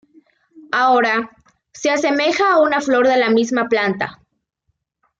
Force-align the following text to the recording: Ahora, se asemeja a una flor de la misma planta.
Ahora, 0.71 1.29
se 1.73 1.91
asemeja 1.91 2.51
a 2.53 2.57
una 2.59 2.81
flor 2.81 3.07
de 3.07 3.17
la 3.17 3.29
misma 3.29 3.67
planta. 3.69 4.19